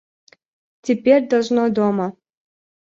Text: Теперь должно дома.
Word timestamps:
Теперь 0.81 1.27
должно 1.27 1.69
дома. 1.69 2.15